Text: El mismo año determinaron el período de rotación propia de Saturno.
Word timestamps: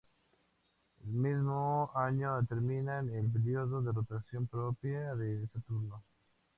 El 1.05 1.11
mismo 1.13 1.91
año 1.93 2.41
determinaron 2.41 3.13
el 3.13 3.29
período 3.31 3.83
de 3.83 3.91
rotación 3.91 4.47
propia 4.47 5.13
de 5.13 5.47
Saturno. 5.53 6.01